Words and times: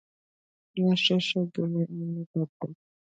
نه 0.85 0.95
ښه 1.03 1.15
ښه 1.27 1.39
گڼي 1.53 1.81
او 1.91 1.99
نه 2.13 2.23
بد 2.31 2.49
بد 2.57 2.75